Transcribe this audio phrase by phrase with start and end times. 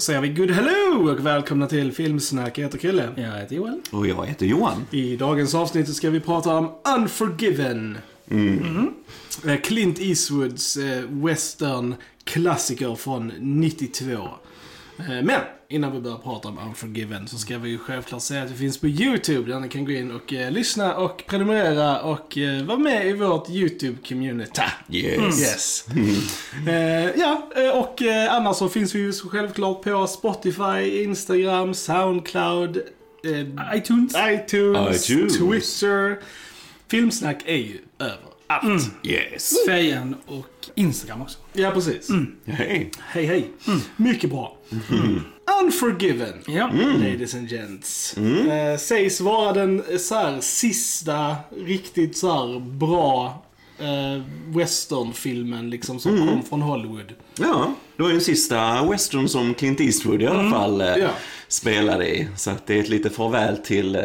[0.00, 2.58] Då säger vi good hello och välkomna till Filmsnack.
[2.58, 3.08] Jag heter Krille.
[3.16, 3.80] Jag heter Joel.
[3.90, 4.86] Och jag heter Johan.
[4.90, 7.98] I dagens avsnitt ska vi prata om Unforgiven.
[8.30, 8.94] Mm.
[9.46, 14.28] Eh, Clint Eastwoods eh, western-klassiker från 92.
[15.08, 18.50] Eh, Men innan vi börjar prata om Unforgiven så ska vi ju självklart säga att
[18.50, 22.38] vi finns på YouTube där ni kan gå in och eh, lyssna och prenumerera och
[22.38, 24.62] eh, vara med i vårt YouTube-community.
[24.90, 25.40] Yes.
[25.40, 25.86] Yes.
[26.68, 31.74] Eh, ja, eh, och eh, annars så finns vi ju så självklart på Spotify, Instagram,
[31.74, 32.76] Soundcloud,
[33.24, 34.12] eh, iTunes.
[34.30, 35.38] iTunes, iTunes.
[35.38, 36.18] Twitter.
[36.90, 37.78] Filmsnack är ju
[38.56, 38.90] överallt.
[39.02, 39.54] Yes.
[39.66, 41.38] Fejan och Instagram också.
[41.52, 42.08] Ja, precis.
[42.44, 42.90] Hej.
[42.98, 43.50] Hej, hej.
[43.96, 44.56] Mycket bra.
[45.62, 46.34] Unforgiven.
[46.46, 46.70] Ja.
[46.98, 48.16] Ladies and gents.
[48.16, 53.42] Eh, sägs vara den eh, så här, sista riktigt så här, bra
[53.78, 54.22] eh,
[54.56, 57.12] westernfilmen liksom, som kom från Hollywood.
[57.38, 61.10] Ja, det var ju den sista western som Clint Eastwood i alla fall eh, Ja.
[61.54, 62.28] Spelade i.
[62.36, 64.02] Så att det är ett lite farväl till, eh,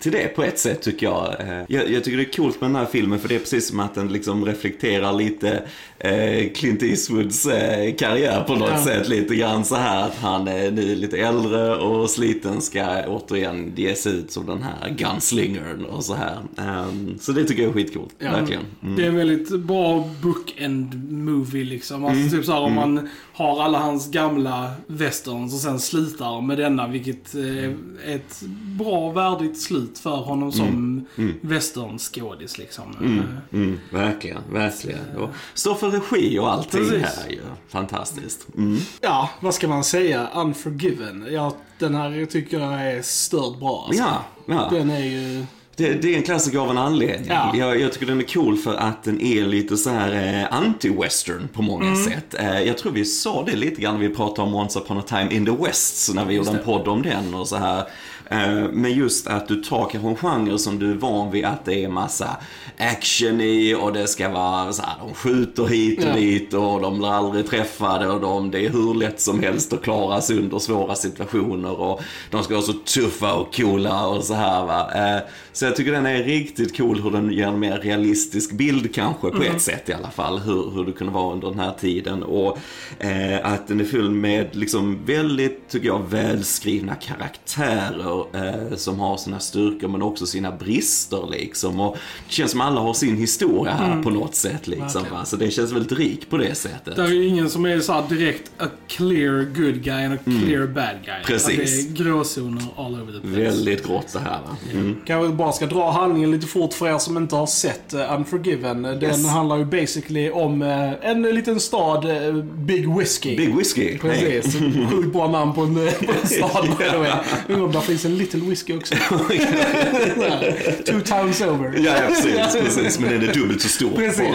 [0.00, 1.40] till det på ett sätt tycker jag.
[1.40, 1.90] Eh, jag.
[1.90, 3.94] Jag tycker det är coolt med den här filmen för det är precis som att
[3.94, 5.62] den liksom reflekterar lite
[5.98, 8.84] eh, Clint Eastwoods eh, karriär på något Ja.
[8.84, 9.08] sätt.
[9.08, 13.94] Lite grann så här att han är nu lite äldre och sliten ska återigen ge
[13.94, 16.38] sig ut som den här gunslingern och så här.
[16.58, 18.30] Ehm, så det tycker jag är skitcoolt, Ja.
[18.32, 18.62] verkligen.
[18.82, 18.96] Mm.
[18.96, 22.04] Det är en väldigt bra bookend movie liksom.
[22.04, 26.88] Alltså typ såhär om man har alla hans gamla westerns och sen slutar med denna,
[26.88, 28.42] vilket eh, är ett
[28.78, 31.04] bra, värdigt slut för honom som
[31.40, 32.84] westernskådis liksom.
[32.90, 35.16] Eh, Mm, verkligen, verkligen.
[35.16, 37.02] Och står för regi och allting Precis.
[37.02, 37.40] här ju.
[37.68, 38.46] Fantastiskt.
[38.56, 38.78] Mm.
[39.00, 40.28] Ja, vad ska man säga?
[40.34, 41.26] Unforgiven.
[41.30, 43.84] Ja, den här tycker jag är stört bra.
[43.86, 44.02] Alltså.
[44.02, 44.68] Ja, ja.
[44.70, 45.46] Den är ju...
[45.76, 47.28] Det, det är en klassiker av en anledning.
[47.30, 47.52] Ja.
[47.56, 51.48] Jag, jag tycker den är cool för att den är lite så här eh, anti-western
[51.52, 52.04] på många Mm.
[52.04, 52.34] sätt.
[52.38, 55.02] Eh, jag tror vi sa det lite grann när vi pratade om Once upon a
[55.08, 57.84] time in the West, när vi gjorde en podd om den och så här.
[58.30, 61.64] Eh, men just att du tar kanske en genre som du är van vid att
[61.64, 62.36] det är massa
[62.78, 66.14] action i och det ska vara så här, de skjuter hit och Ja.
[66.14, 69.82] dit och de blir aldrig träffade och de, det är hur lätt som helst att
[69.82, 72.00] klara sig under svåra situationer och
[72.30, 74.90] de ska vara så tuffa och coola och så här va.
[74.94, 75.22] Eh,
[75.52, 79.30] Så jag tycker den är riktigt cool hur den ger en mer realistisk bild kanske
[79.30, 80.38] på ett sätt i alla fall.
[80.38, 82.58] Hur, hur det kunde vara under den här tiden och
[82.98, 89.16] eh, att den är full med liksom väldigt, tycker jag, välskrivna karaktärer eh, som har
[89.16, 91.80] sina styrkor men också sina brister liksom.
[91.80, 91.96] Och
[92.28, 95.02] det känns som alla har sin historia här på något sätt liksom.
[95.12, 95.24] Va?
[95.24, 96.96] Så det känns väldigt rik på det sättet.
[96.96, 100.18] Det är ju ingen som är så här direkt a clear good guy och a
[100.24, 101.22] clear bad guy.
[101.24, 101.86] Precis.
[101.86, 103.40] Det är gråzoner all over the place.
[103.40, 104.56] Väldigt grått det här va.
[104.72, 104.96] Mm.
[105.06, 108.82] Kanske bara ska dra handlingen lite fort för er som inte har sett uh, Unforgiven.
[108.82, 109.26] Den Yes.
[109.28, 113.36] handlar ju basically om eh, en liten stad, eh, Big Whiskey.
[113.36, 113.98] Big Whiskey.
[113.98, 114.56] Precis.
[114.90, 117.10] Sjukt bra namn på en, eh, på en stad way.
[117.48, 118.94] Undrar om där finns en Little Whiskey också.
[120.84, 121.74] Two towns over.
[121.78, 122.98] Ja, ja, precis, precis.
[123.00, 123.90] Men den är dubbelt så stor.
[123.96, 124.26] Precis.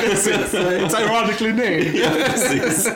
[0.00, 0.34] Precis.
[0.54, 1.94] It's ironically named.
[1.94, 2.86] Ja, precis.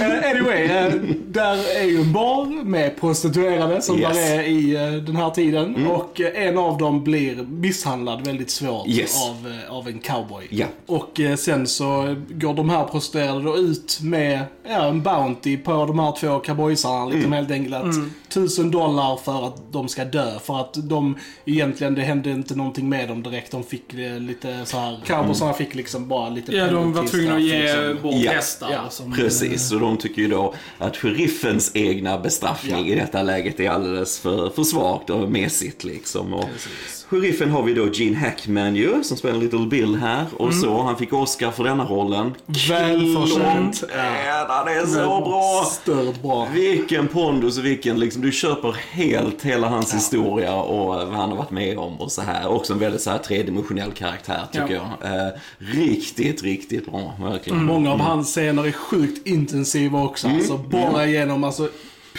[0.00, 0.92] Eh, anyway, eh,
[1.28, 4.12] där är ju en bar med prostituerade som Yes.
[4.16, 5.86] där är i eh, den här tiden.
[5.86, 9.22] Och eh, en av dem blir misshandlad väldigt svårt Yes.
[9.22, 10.46] av, av en cowboy.
[10.50, 10.66] Ja.
[10.86, 15.98] Och sen så går de här prostituerade då ut med ja, en Bounty på de
[15.98, 17.06] här två cowboysarna.
[17.06, 17.94] Liksom helt enkelt att
[18.34, 20.38] tusen dollar för att de ska dö.
[20.44, 23.50] För att de egentligen, det hände inte någonting med dem direkt.
[23.50, 27.34] De fick eh, lite så här, cowboysarna fick liksom bara lite Ja, de var tvungna
[27.34, 28.02] att ge liksom.
[28.02, 28.30] bort Ja.
[28.32, 28.68] hästar.
[28.72, 32.92] Ja, som, Precis, och de tycker ju då att sheriffens egna bestraffning Ja.
[32.92, 36.34] i detta läget är alldeles för, för svagt och mesigt liksom.
[36.34, 37.06] Och Precis.
[37.08, 40.24] sheriffen har vi då Gene Hackman ju, som spelar Little Bill här.
[40.36, 42.34] Och så, han fick Oscar för denna rollen.
[42.68, 43.84] Välförtjänt.
[43.96, 45.64] Ja, han är så bra!
[45.70, 46.48] Stört bra.
[46.54, 51.36] Vilken pondus och vilken, liksom, du köper helt hela hans historia och vad han har
[51.36, 52.48] varit med om och så här.
[52.48, 54.98] Också en väldigt så här tredimensionell karaktär tycker Ja.
[55.02, 55.26] jag.
[55.26, 57.64] Eh, riktigt, riktigt bra, verkligen.
[57.64, 60.26] Många av hans scener är sjukt intensiva också.
[60.26, 60.38] Mm.
[60.38, 61.68] Alltså bara genom alltså,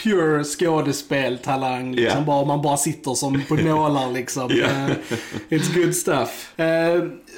[0.02, 1.94] pure skådespeltalang.
[1.94, 2.18] Liksom.
[2.18, 2.24] Ja.
[2.26, 4.50] Bara, man bara sitter som på nålar liksom.
[4.50, 4.66] Ja.
[4.66, 4.90] Eh,
[5.48, 6.52] it's good stuff.
[6.60, 6.64] Uh,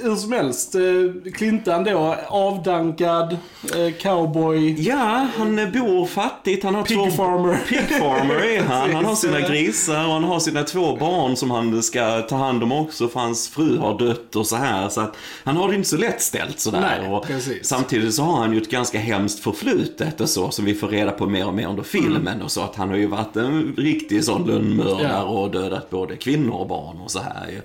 [0.03, 3.33] hur som helst, uh, Clintan då, avdankad,
[3.77, 6.65] eh, cowboy, Ja, han eh, bor fattigt.
[6.65, 7.11] Han har pig två...
[7.11, 7.57] farmer.
[7.69, 8.95] Pig farmer är han.
[8.95, 12.63] Han har sina grisar och han har sina två barn som han ska ta hand
[12.63, 14.89] om också för hans fru har dött och så här.
[14.89, 16.99] Så att han har det inte så lätt ställt sådär.
[17.01, 17.67] Nej, och precis.
[17.67, 21.11] samtidigt så har han ju ett ganska hemskt förflutet och så som vi får reda
[21.11, 22.27] på mer och mer under filmen.
[22.27, 22.43] Mm.
[22.43, 25.23] och så att han har ju varit en riktig sån lönnmördare Ja.
[25.23, 27.61] och dödat både kvinnor och barn och så här ju.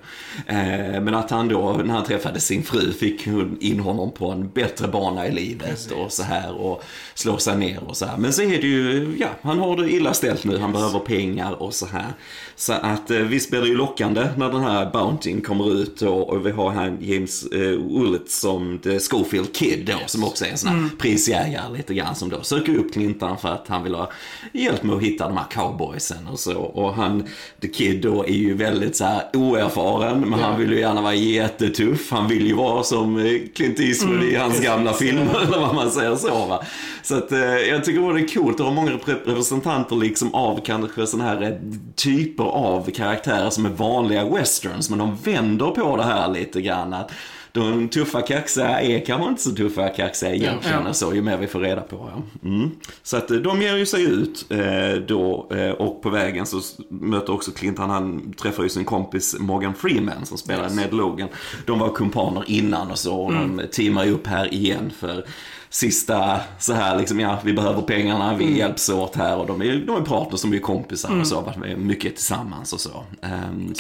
[0.48, 4.32] Eh, men att han då, när han träffade sin fru, fick hon in honom på
[4.32, 6.84] en bättre bana i livet och så här och
[7.14, 8.18] slår sig ner och så här.
[8.18, 11.64] Men så är det ju, ja, han har det illa ställt nu, han behöver pengar
[11.64, 12.14] och så här.
[12.56, 16.30] Så att eh, visst blir det ju lockande när den här Bountyn kommer ut och,
[16.30, 20.50] och vi har här James eh, Willett som The Schofield Kid då, som också är
[20.50, 23.96] en sån här prisjägare lite grann som då söker upp Clintan för att han vill
[23.96, 24.12] ha
[24.54, 26.58] hjälp med att hitta de här cowboysen och så.
[26.58, 27.24] Och han,
[27.62, 31.16] The Kid då är ju väldigt så här oerfaren, men han vill ju gärna vara
[31.16, 32.13] jättetuff.
[32.14, 35.92] Han vill ju vara som eh, Clint Eastwood i hans gamla filmer, eller vad man
[35.92, 36.64] säger så va.
[37.04, 40.60] Så att eh, jag tycker det är coolt att ha många repre- representanter liksom av
[40.66, 41.58] kanske sådana här eh,
[41.96, 46.94] typer av karaktärer som är vanliga westerns, men de vänder på det här lite grann.
[46.94, 47.12] Att
[47.54, 50.94] de tuffa kaxiga är kanske inte så tuffa kaxiga egentligen, Ja.
[50.94, 52.12] så, ju mer vi får reda på.
[52.16, 52.48] Ja.
[52.50, 52.72] Mm.
[53.04, 56.62] Så att eh, de ger ju sig ut eh, då eh, och på vägen så
[56.90, 61.30] möter också Clinton, han träffar ju sin kompis Morgan Freeman som spelar Ned Logan.
[61.66, 65.26] De var kumpaner innan och så, och de teamar ju upp här igen för
[65.74, 69.84] sista så här liksom, ja vi behöver pengarna, vi hjälps åt här och de är,
[69.88, 72.90] de är partners, de är kompisar och så, varit mycket tillsammans och så.
[72.90, 73.06] Så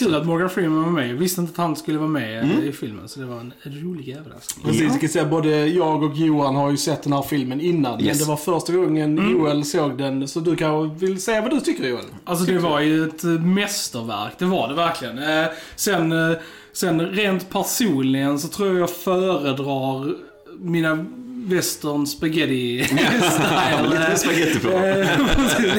[0.05, 1.09] Kul att Morgan Freeman var med.
[1.09, 2.63] Jag visste inte att han skulle vara med Mm.
[2.63, 4.65] i filmen, så det var en rolig överraskning.
[4.65, 7.95] Precis, jag kan säga både jag och Johan har ju sett den här filmen innan.
[7.95, 8.19] Men Yes.
[8.19, 10.27] det var första gången Joel såg den.
[10.27, 12.03] Så du kanske vill säga vad du tycker Joel?
[12.25, 15.17] Alltså det var ju ett eh, mästerverk, det var det verkligen.
[15.17, 15.45] Eh,
[15.75, 16.37] sen, eh,
[16.73, 20.13] sen rent personligen så tror jag jag föredrar
[20.59, 21.05] mina
[21.47, 23.89] western spaghetti style.
[23.89, 24.69] Lite spaghetti på.
[24.69, 25.07] Eh,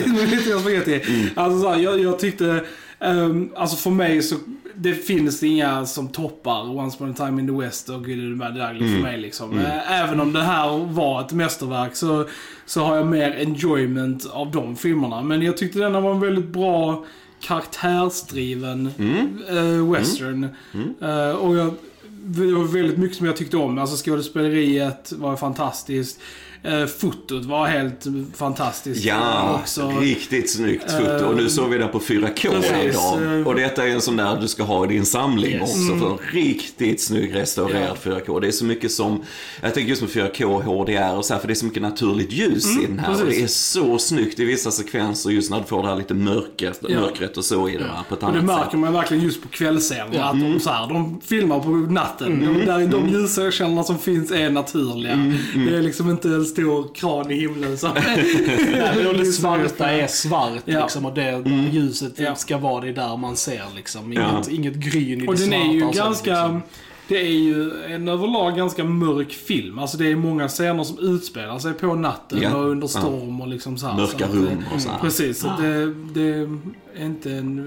[0.15, 1.01] lite lite spaghetti.
[1.09, 1.29] Mm.
[1.35, 2.65] Alltså så här, jag, jag tyckte,
[3.01, 4.37] ehm, alltså för mig så
[4.77, 8.79] det finns inga som toppar Once upon a time in the West och Bad Ugly
[8.87, 8.95] Mm.
[8.95, 9.59] för mig liksom.
[9.59, 12.25] Eh, Även om det här var ett mästerverk så,
[12.67, 15.23] så har jag mer enjoyment av de filmerna.
[15.23, 17.05] Men jag tyckte denna var en väldigt bra
[17.41, 19.39] karaktärsdriven Mm.
[19.49, 20.49] eh, western.
[21.03, 21.75] Eh, och jag,
[22.25, 23.79] det var väldigt mycket som jag tyckte om.
[23.79, 26.21] Alltså skådespeleriet var fantastiskt.
[26.69, 29.05] Uh, fotot var helt fantastiskt.
[29.05, 29.93] Ja, också.
[30.01, 31.25] riktigt snyggt foto.
[31.27, 33.39] Och nu såg vi det på 4K Precis, idag.
[33.41, 33.47] eh.
[33.47, 35.63] Och detta är en sån där du ska ha i din samling Yes.
[35.63, 35.99] också.
[35.99, 38.41] För en riktigt snygg restaurerad 4K.
[38.41, 39.23] Det är så mycket som,
[39.63, 42.33] jag tänker just med 4K, HDR och så här, för det är så mycket naturligt
[42.33, 43.23] ljus i den här.
[43.23, 46.15] Och det är så snyggt i vissa sekvenser just när du får det här lite
[46.15, 47.01] mörkret, Ja.
[47.01, 48.79] mörkret och så i det va, på ett Och det annat märker sätt.
[48.81, 50.25] man verkligen just på kvällsscenerna.
[50.25, 50.53] Att Mm.
[50.53, 52.41] de, så här, de filmar på natten.
[52.59, 55.13] De, där, de ljuskällorna som finns är naturliga.
[55.13, 57.79] Mm, Det är liksom inte stor kran i himlen.
[57.79, 57.89] Så.
[57.95, 60.81] Nej, men det svarta är svart Ja.
[60.83, 61.05] liksom.
[61.07, 61.71] Och det Mm.
[61.71, 62.35] ljuset Ja.
[62.35, 64.13] ska vara det där man ser liksom.
[64.13, 64.43] Inget, Ja.
[64.51, 65.65] inget gryn i Och det den svarta.
[65.69, 66.31] är ju ganska...
[66.47, 66.63] liksom.
[67.09, 69.79] Det är ju en överlag ganska mörk film.
[69.79, 72.57] Alltså det är många scener som utspelar sig på natten Ja.
[72.57, 73.97] och under storm och liksom så här.
[73.97, 74.99] Mörka rum och så här.
[74.99, 76.49] Precis, så det, det
[77.01, 77.59] inte en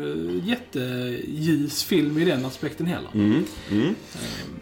[0.42, 3.10] eh, jätteljus film i den aspekten heller.
[3.14, 3.44] Mm.
[3.72, 3.96] Mm.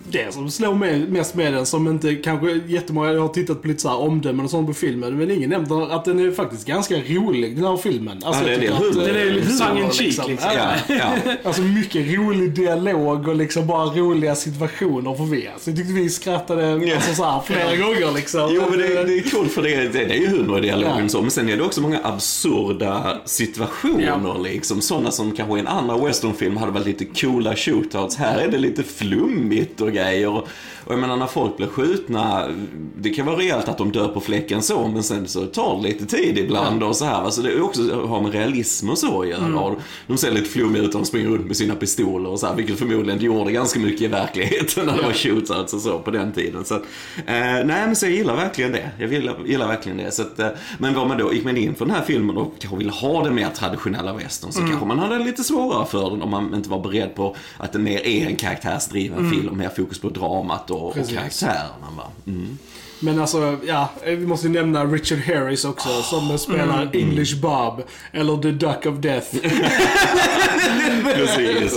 [0.09, 3.67] Det som slår mig mest med den, som inte kanske jättemånga, jag har tittat på
[3.67, 6.67] lite så här omdömen och sånt på filmen, men ingen nämnt att den är faktiskt
[6.67, 8.21] ganska rolig, den här filmen.
[8.23, 8.89] Alltså, Ja, det är jag det.
[8.89, 10.49] att, eh, Den är ju lite tongue in cheek, liksom.
[10.55, 11.33] Ja, ja.
[11.43, 15.47] Alltså mycket rolig dialog och liksom bara roliga situationer för vi.
[15.47, 18.49] Alltså jag tyckte vi skrattade alltså, så här, flera gånger liksom.
[18.53, 20.99] Jo, men det, det är kul för det, det, det är ju humor i dialogen
[21.03, 21.09] Ja.
[21.09, 21.21] så.
[21.21, 24.81] Men sen är det också många absurda situationer liksom.
[24.81, 28.15] Sådana som kanske i en annan westernfilm hade varit lite coola shootouts.
[28.15, 30.29] Här är det lite flummigt och grejer.
[30.29, 30.47] Och,
[30.85, 32.47] och jag menar när folk blir skjutna,
[32.97, 35.83] det kan vara rejält att de dör på fläcken så, men sen så tar det
[35.87, 37.23] lite tid ibland och så här.
[37.23, 39.59] Alltså det också har med realism och så att göra.
[39.59, 42.47] Och de ser lite flummiga ut och de springer runt med sina pistoler och så
[42.47, 45.99] här, vilket förmodligen de gjorde ganska mycket i verkligheten när det var shootouts och så
[45.99, 46.65] på den tiden.
[46.65, 46.81] Så eh,
[47.25, 48.91] nej, men så jag gillar verkligen det.
[48.99, 50.11] Jag gillar, gillar verkligen det.
[50.11, 50.47] Så att, eh,
[50.77, 53.23] men vad man då gick man in för den här filmen och kanske ville ha
[53.23, 54.13] det mer traditionella
[54.45, 57.35] western så kanske man hade lite svårare för den om man inte var beredd på
[57.57, 61.87] att det mer är en karaktärsdriven film, mer fokus på dramat och, och karaktärerna.
[61.97, 62.11] Va?
[62.27, 62.57] Mm.
[62.99, 68.37] Men alltså, ja, vi måste ju nämna Richard Harris också som spelar English Bob, eller
[68.41, 69.27] The Duck of Death.
[71.15, 71.73] Precis.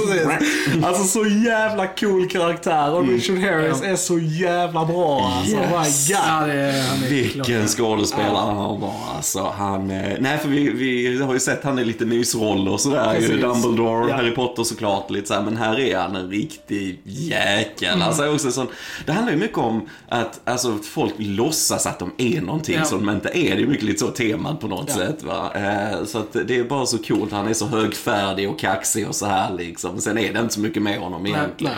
[0.85, 5.57] Alltså så jävla cool karaktär och Richard Harris är så jävla bra alltså.
[5.57, 6.09] Yes.
[6.09, 6.23] My God.
[6.29, 9.55] Ja, det är, han är Vilken skådespelare han var alltså.
[9.59, 13.15] Han, eh, nej för vi, vi har ju sett han i lite mysroller och sådär.
[13.15, 13.43] Ju Precis.
[13.43, 14.17] Dumbledore, Ja.
[14.17, 15.43] Harry Potter såklart lite såhär.
[15.43, 17.89] Men här är han en riktig jäkel.
[17.95, 18.03] Mm.
[18.03, 18.67] Alltså också sån,
[19.07, 22.85] det handlar ju mycket om att alltså, folk låtsas att de är någonting Ja.
[22.85, 23.57] som de inte är.
[23.57, 25.53] Det är mycket lite så temat på något sätt va.
[25.55, 27.33] Eh, så att det är bara så coolt.
[27.33, 30.01] Han är så högfärdig och kaxig och så här liksom.
[30.01, 31.75] Sen är det inte så mycket med honom egentligen.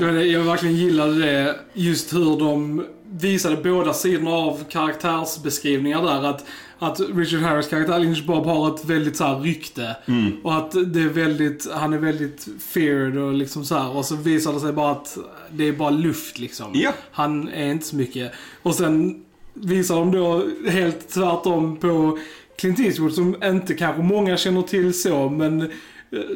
[0.00, 6.24] Var det- Jag verkligen gillade det, just hur de visade båda sidorna av karaktärsbeskrivningar där.
[6.24, 6.44] Att,
[6.78, 9.96] att Richard Harris karaktär Lynch Bob har ett väldigt så här rykte.
[10.42, 13.96] Och att det är väldigt, han är väldigt feared och liksom så här.
[13.96, 15.18] Och så visar det sig bara att
[15.50, 16.70] det är bara luft liksom.
[16.74, 16.92] Ja.
[17.10, 18.32] Han är inte så mycket.
[18.62, 19.24] Och sen
[19.54, 22.18] visar de då helt tvärtom på
[22.58, 25.70] Clint Eastwood som inte kanske många känner till så, men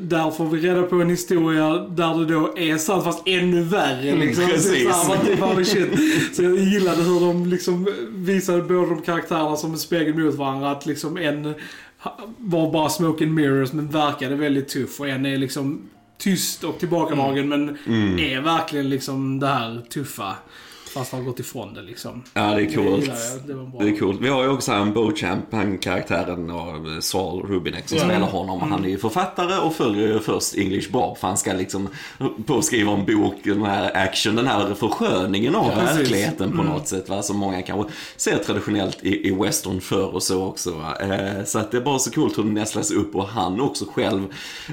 [0.01, 4.17] där får vi reda på en historia där det då är sant fast ännu värre
[4.17, 4.47] liksom.
[4.47, 4.89] precis.
[6.33, 10.71] Så, jag gillade hur de liksom visade båda de karaktärerna som en spegel mot varandra.
[10.71, 11.55] Att liksom en
[12.39, 15.89] var bara smoke and mirrors men verkade väldigt tuff och en är liksom
[16.19, 17.69] tyst och tillbakadragen men
[18.19, 20.37] är verkligen liksom det här tuffa.
[20.95, 22.23] Fast har gått ifrån det liksom.
[22.35, 23.11] Ja, det är coolt.
[23.47, 23.71] Det bra.
[23.81, 24.21] Det är coolt.
[24.21, 28.59] Vi har ju också en Beauchamp, han karaktären och Saul Rubinek som spelar honom.
[28.59, 28.71] Mm.
[28.73, 31.89] Han är ju författare och följer ju först English Bob för han ska liksom
[32.47, 35.73] påskriva en bok, den här action, den här försköningen av Ja.
[35.73, 35.97] Mm.
[35.97, 37.09] verkligheten på något sätt.
[37.09, 37.23] Va?
[37.23, 40.71] Som många kanske ser traditionellt i, i western förr och så också.
[40.71, 40.97] Va?
[41.01, 43.85] Eh, så att det är bara så coolt hur det nästlas upp och han också
[43.95, 44.23] själv,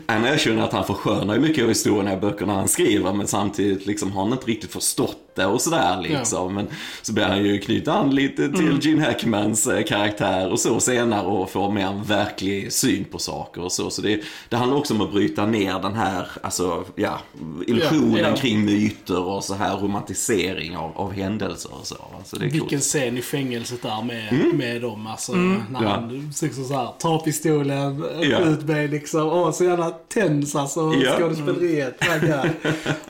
[0.07, 3.85] han erkänner att han förskönar ju mycket av historien i böckerna han skriver men samtidigt
[3.85, 6.53] liksom har han inte riktigt förstått det och sådär liksom.
[6.55, 6.67] Men
[7.01, 8.79] så börjar han ju knyta an lite till Mm.
[8.81, 13.61] Gene Hackmans eh, karaktär och så senare och få mer en verklig syn på saker
[13.63, 13.89] och så.
[13.89, 17.19] Så det, det handlar också om att bryta ner den här, alltså, ja,
[17.67, 18.35] illusionen Ja, ja.
[18.35, 21.95] kring myter och så här romantisering av, av händelser och så.
[22.25, 22.81] Så det är Vilken coolt.
[22.81, 25.31] scen i fängelset där med, med dem alltså.
[25.33, 25.89] När Ja.
[25.89, 28.39] han liksom så här, tar pistolen, Ja.
[28.39, 29.27] ut mig liksom.
[29.27, 30.93] Åh, så jävla tens alltså.
[31.03, 31.15] Ja.
[31.17, 31.99] Skådespeleriet.
[32.21, 32.51] God.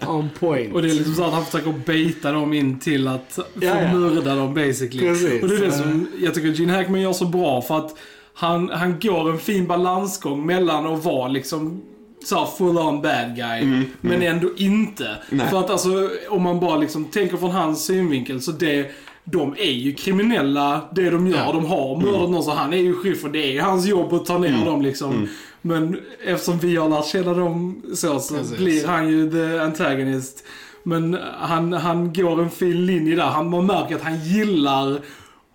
[0.09, 0.73] On point.
[0.73, 1.71] Och det är liksom så att han försöker
[2.11, 3.93] baita dem in till att få Ja, ja.
[3.93, 4.99] mörda dem basically.
[5.07, 5.41] Precis.
[5.43, 7.95] Och det är det som jag tycker Gene Hackman gör så bra för att
[8.33, 11.81] han, han går en fin balansgång mellan att vara liksom
[12.25, 15.05] så full on bad guy, men ändå inte.
[15.05, 15.47] Mm, Nej.
[15.49, 18.91] För att alltså, om man bara liksom tänker från hans synvinkel så det
[19.23, 21.37] de är ju kriminella, det de gör.
[21.37, 21.51] Ja.
[21.51, 22.11] De har Mm.
[22.11, 24.37] mördat någon så han är ju sheriff och det är ju hans jobb att ta
[24.37, 25.11] ner dem liksom.
[25.11, 25.27] Mm.
[25.61, 28.57] Men eftersom vi har lärt känna dem så, så Precis.
[28.57, 30.43] blir han ju the antagonist.
[30.83, 33.23] Men han, han går en fin linje där.
[33.25, 34.99] Han, man märker att han gillar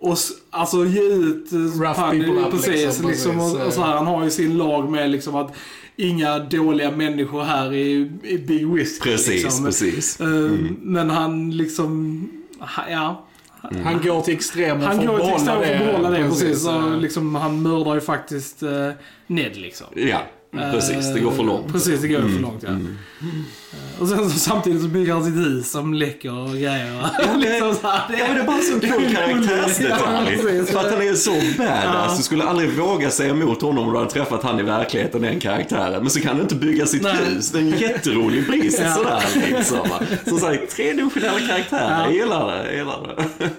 [0.02, 3.54] att s- alltså, ge ut eh, Rough han- people up, precis, liksom, liksom, precis.
[3.60, 5.54] och, och så här, Han har ju sin lag med liksom att
[5.96, 9.10] inga dåliga människor här i, i Big Whisky.
[9.10, 9.64] Precis, liksom.
[9.64, 10.20] precis.
[10.20, 10.26] Eh,
[10.80, 12.22] Men han liksom,
[12.90, 13.22] ja.
[13.84, 15.78] Han går till extremer Han för går att till extrem behålla för det.
[15.78, 16.24] att behålla det.
[16.28, 18.90] Precis, Precis, och liksom, han mördar ju faktiskt uh,
[19.26, 19.86] Ned liksom.
[19.94, 20.18] Ja,
[20.52, 21.14] precis.
[21.14, 21.66] Det går för långt.
[21.66, 22.68] Eh, Precis, det går för långt ja.
[22.70, 27.06] Eh, Och sen så, samtidigt så bygger han sitt hus som läcker och grejer.
[27.38, 30.66] liksom så här, Ja men det är bara en sån cool Ja, karaktärsdetalj.
[30.66, 31.84] För att han är så badass.
[31.84, 32.14] Ja.
[32.16, 35.40] Du skulle aldrig våga säga emot honom om du hade träffat han i verkligheten, den
[35.40, 36.00] karaktären.
[36.02, 37.16] Men så kan du inte bygga sitt Nej.
[37.24, 37.50] hus.
[37.50, 38.94] Det är en jätterolig pris Ja.
[38.94, 39.78] sådär liksom.
[40.26, 42.04] Som sagt, tredimensionella karaktärer.
[42.04, 43.50] Jag gillar det, jag gillar det.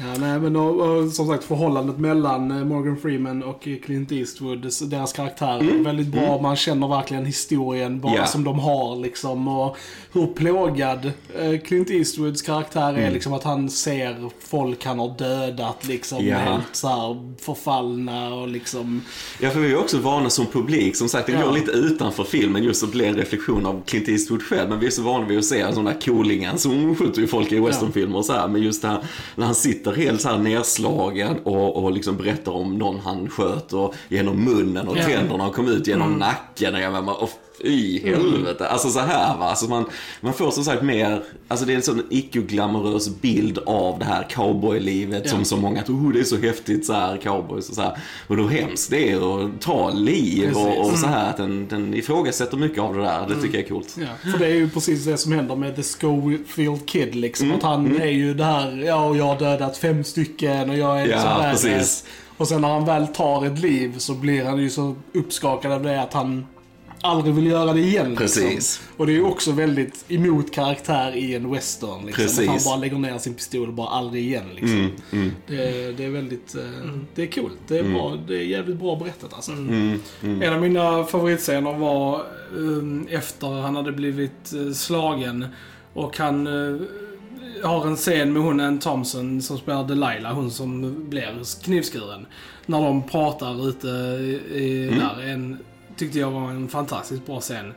[0.00, 4.12] Ja, nej, men och, och, som sagt förhållandet mellan eh, Morgan Freeman och eh, Clint
[4.12, 6.40] Eastwood, deras karaktärer, är väldigt bra.
[6.40, 8.26] Man känner verkligen historien bara Ja.
[8.26, 9.48] som de har liksom.
[9.48, 9.76] Och
[10.12, 15.86] hur plågad eh, Clint Eastwoods karaktär är liksom att han ser folk han har dödat
[15.88, 16.26] liksom.
[16.26, 16.36] Ja.
[16.38, 19.02] Helt så här förfallna och liksom.
[19.40, 20.96] Ja, för vi är också vana som publik.
[20.96, 21.50] Som sagt, det går Ja.
[21.50, 24.68] lite utanför filmen just att bli en reflektion av Clint Eastwood själv.
[24.70, 27.52] Men vi är så vana vid att se sån där coolingen som skjuter ju folk
[27.52, 28.48] i westernfilmer och så här.
[28.48, 28.98] Men just det här
[29.34, 33.72] när han sitter helt så här nedslagen och, och liksom berättar om någon han sköt
[33.72, 36.18] och genom munnen och tänderna och kom ut genom Mm.
[36.18, 36.74] nacken.
[36.74, 37.30] Och jag bara, och
[37.62, 38.68] fy helvete.
[38.68, 39.44] Alltså så här va.
[39.44, 39.84] Alltså man,
[40.20, 44.26] man får som sagt mer, alltså det är en sån icke-glamorös bild av det här
[44.30, 45.30] cowboylivet Ja.
[45.30, 47.98] som så många att oh, det är så häftigt så här cowboys och så här.
[48.26, 51.30] Och hur hemskt det är att ta liv och, och så här.
[51.30, 53.26] Att den, den ifrågasätter mycket av det där.
[53.28, 53.96] Det tycker jag är coolt.
[54.00, 57.46] Ja, för det är ju precis det som händer med The Schofield Kid liksom.
[57.46, 60.76] Mm, Att han är ju det här, ja och jag har dödat fem stycken och
[60.76, 61.62] jag är Ja, så badass.
[61.62, 62.04] precis.
[62.36, 65.82] Och sen när han väl tar ett liv så blir han ju så uppskakad av
[65.82, 66.46] det att han
[67.00, 68.16] aldrig vill göra det igen.
[68.16, 68.42] Precis.
[68.50, 68.84] Liksom.
[68.96, 72.06] Och det är ju också väldigt emot karaktär i en western.
[72.06, 72.24] Liksom.
[72.24, 72.38] Precis.
[72.40, 74.44] Att han bara lägger ner sin pistol och bara aldrig igen.
[74.54, 74.78] Liksom.
[74.78, 76.62] Mm, mm, Det, det är väldigt, eh,
[77.14, 77.58] det är coolt.
[77.68, 79.52] Det är, bra, det är jävligt bra berättat alltså.
[79.52, 80.42] mm, mm.
[80.42, 82.22] En av mina favoritscener var
[82.54, 85.46] um, efter han hade blivit eh, slagen
[85.92, 86.80] och han eh,
[87.62, 92.26] har en scen med hon Ann Thompson som spelar Delilah, hon som blir knivskuren.
[92.66, 94.98] När de pratar ute i, i Mm.
[94.98, 95.28] där.
[95.28, 95.58] En,
[95.96, 97.72] tyckte jag var en fantastiskt bra scen.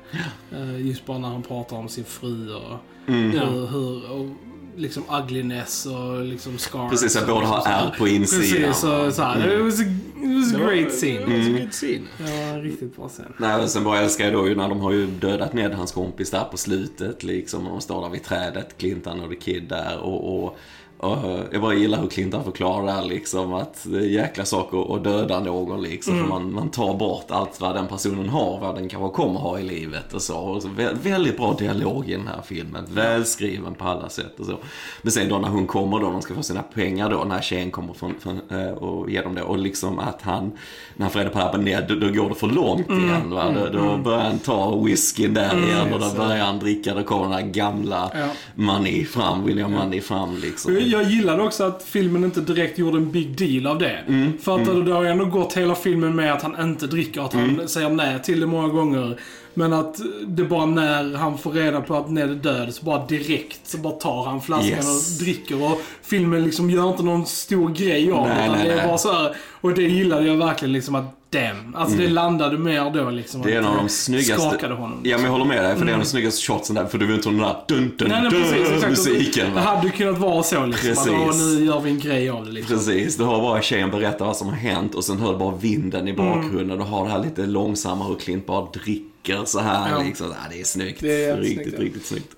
[0.51, 3.31] Eh, just bara när han pratar om sin fru och Mm.
[3.31, 4.27] Hur, hur och
[4.75, 6.91] liksom ugliness och liksom scars.
[6.91, 8.41] Precis, att båda har ärr på insidan.
[8.67, 9.53] Precis, så, så här.
[9.57, 9.83] It was a,
[10.23, 11.19] it was a great scene.
[11.19, 11.55] Det var Mm.
[11.61, 12.01] en scene.
[12.17, 13.33] Det var en riktigt bra scen.
[13.37, 15.91] Nej, och sen bara älskar jag då ju när de har ju dödat Ned, hans
[15.91, 17.65] kompis där på slutet liksom.
[17.67, 20.57] Och de står där vid trädet, Clintan och The Kid där och, och
[20.99, 25.39] och jag bara gillar hur Clintan förklarar liksom att det är jäkla saker att döda
[25.39, 26.13] någon liksom.
[26.19, 29.59] För man, man tar bort allt vad den personen har, vad den kanske kommer ha
[29.59, 30.37] i livet och så.
[30.37, 32.85] Och så vä- väldigt bra dialog i den här filmen.
[32.93, 34.57] Välskriven på alla sätt och så.
[35.01, 37.71] Men sen då när hon kommer då, de ska få sina pengar då, när tjejen
[37.71, 39.41] kommer från, från, eh, och ger dem det.
[39.43, 40.51] Och liksom att han,
[40.95, 43.45] när han får det här med Ned, då, då går det för långt igen va.
[43.55, 47.23] Då, då börjar han ta whiskyn där igen och då börjar han dricka, då kommer
[47.23, 48.27] den här gamla Ja.
[48.55, 50.73] Money fram, William Money fram liksom.
[50.91, 53.99] Jag gillade också att filmen inte direkt gjorde en big deal av det.
[54.07, 57.21] Mm, För att det har ju ändå gått hela filmen med att han inte dricker,
[57.21, 57.67] att han Mm.
[57.67, 59.19] säger nej till det många gånger.
[59.53, 59.95] Men att
[60.27, 63.77] det bara när han får reda på att Ned är död så bara direkt så
[63.77, 65.19] bara tar han flaskan Yes.
[65.19, 65.63] och dricker.
[65.63, 68.33] Och filmen liksom gör inte någon stor grej av det.
[68.33, 68.87] Nej, utan nej, det är nej.
[68.87, 71.75] bara så här, Och det gillade jag verkligen liksom att damn.
[71.75, 73.41] Alltså det landade mer då liksom.
[73.41, 73.51] Mm.
[73.51, 74.49] Det är en av de snyggaste...
[74.49, 74.99] Skakade honom.
[75.03, 75.75] Ja, men jag håller med dig.
[75.75, 76.85] För det är en av de snyggaste shotsen där.
[76.85, 78.89] För du vet inte om den där dun dun Nej, nej, dun precis, exakt.
[78.89, 79.53] musiken.
[79.53, 80.89] Det hade kunnat vara så liksom.
[80.89, 81.07] Precis.
[81.07, 82.75] Att, "Åh, nu gör vi en grej av det liksom.
[82.77, 85.55] Precis, du hör bara tjejen berätta vad som har hänt och sen hör du bara
[85.55, 86.77] vinden i bakgrunden.
[86.77, 89.08] Du har det här lite långsamma hur Clint bara dricker
[89.45, 90.03] så här Ja.
[90.03, 90.27] liksom.
[90.27, 91.01] Ja, det är snyggt.
[91.01, 91.85] Det är riktigt, snyggt, ja.
[91.85, 92.35] riktigt snyggt.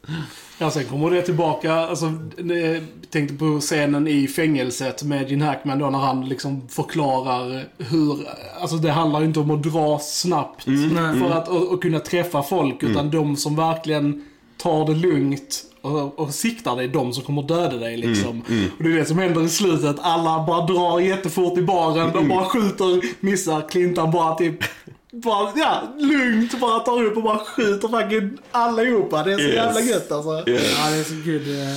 [0.57, 1.73] Ja, sen kommer det tillbaka.
[1.73, 7.65] Alltså, jag tänkte på scenen i fängelset med Gene Hackman då när han liksom förklarar
[7.77, 8.17] hur...
[8.61, 11.19] Alltså det handlar ju inte om att dra snabbt Nej.
[11.19, 12.83] för att och, och kunna träffa folk.
[12.83, 14.25] Utan de som verkligen
[14.57, 18.41] tar det lugnt och, och siktar dig, de som kommer döda dig liksom.
[18.77, 19.95] Och det är det som händer i slutet.
[20.01, 22.11] Alla bara drar jättefort i baren.
[22.13, 23.69] De bara skjuter, missar.
[23.69, 24.63] Clintan bara typ...
[25.11, 29.23] Bara, ja, lugnt bara tar upp och bara skjuter fucking allihopa.
[29.23, 29.55] Det är så Yes.
[29.55, 30.49] jävla gött alltså.
[30.49, 30.75] Yes.
[30.77, 31.67] Ja, det är så good.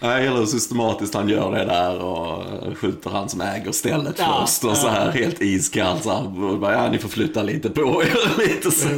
[0.00, 2.44] Jag gillar hur systematiskt han gör det där och
[2.78, 6.72] skjuter han som äger stället Ja, först och så här helt iskallt så här, bara,
[6.72, 8.88] ja ni får flytta lite på er lite så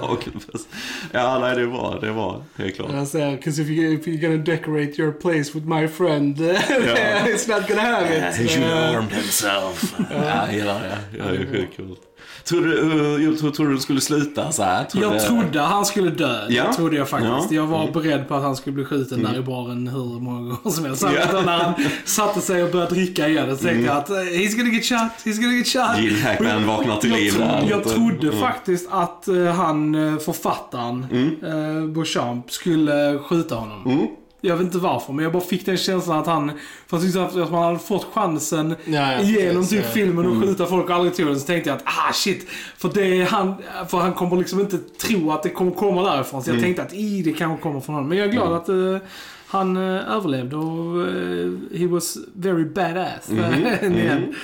[0.00, 0.68] haken fast.
[1.12, 2.90] Ja nej det bra, det bra, helt klart.
[2.94, 7.48] Jag säger, 'cause if, you, if you're gonna decorate your place with my friend, it's
[7.58, 8.40] not gonna have it.
[8.58, 9.94] Uh, himself.
[10.10, 10.98] ja, jag gillar det.
[11.18, 12.00] Ja, det är sjukt coolt.
[12.44, 14.84] Tror du, jag tror, tror du det skulle sluta så här?
[14.84, 16.46] Tror Jag du- trodde han skulle dö.
[16.48, 16.64] Ja.
[16.68, 17.30] Det trodde jag faktiskt.
[17.32, 17.42] Ja.
[17.44, 17.54] Mm.
[17.56, 20.70] Jag var beredd på att han skulle bli skjuten där i baren hur många gånger
[20.76, 21.00] som helst.
[21.02, 21.40] Särskilt Ja.
[21.42, 23.56] när han satte sig och började dricka igen.
[23.56, 25.98] Så tänkte jag att eh, he's gonna get shot, he's gonna get shot.
[26.04, 27.66] Gene Hackman vaknar till jag, liv tro, där.
[27.70, 28.40] jag trodde Mm.
[28.40, 31.80] faktiskt att eh, han, eh, författaren, Mm.
[31.82, 34.08] eh, Beauchamp, skulle skjuta honom.
[34.46, 36.52] Jag vet inte varför, men jag bara fick den känslan att han...
[36.86, 40.84] För att att man hade fått chansen Ja, ja, genom typ filmen och skjuta folk
[40.88, 41.40] och aldrig tog den.
[41.40, 42.48] Så tänkte jag att ah shit.
[42.76, 43.54] För det är han...
[43.88, 46.42] För han kommer liksom inte tro att det kommer komma därifrån.
[46.42, 48.08] Så jag tänkte att i det kanske kommer från honom.
[48.08, 49.08] Men jag är glad att eh,
[49.46, 53.30] han eh, överlevde och eh, he was very badass.
[53.30, 53.66] igen.
[53.82, 54.34] Mm,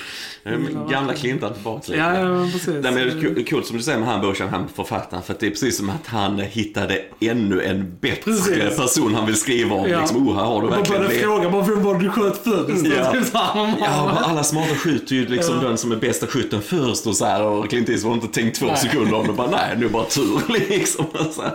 [0.91, 1.99] Gamla Clintan tillbaka lite.
[2.01, 2.67] Ja, ja, precis.
[2.69, 5.23] Nej, men det är kul som du säger med han Borshan, han författaren.
[5.23, 8.77] För att det är precis som att han hittade ännu en bättre Precis.
[8.77, 9.89] person han vill skriva om.
[9.89, 10.01] Ja.
[10.01, 12.37] Liksom, oh, här har du Jag verkligen började fråga bara vem var det du sköt
[12.45, 12.87] först?
[12.87, 13.15] Ja.
[13.55, 17.25] Man Ja, alla smarta skjuter ju liksom den som är bästa skytten först och så
[17.25, 18.77] här och Clint Eastwood har inte tänkt två Nej.
[18.77, 19.33] sekunder om det.
[19.33, 21.05] Bara nej, nu bara tur liksom.
[21.33, 21.55] Så, här.